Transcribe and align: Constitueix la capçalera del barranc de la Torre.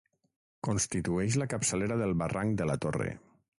Constitueix 0.67 1.37
la 1.43 1.47
capçalera 1.53 2.01
del 2.05 2.17
barranc 2.25 2.59
de 2.63 2.71
la 2.73 2.81
Torre. 2.87 3.15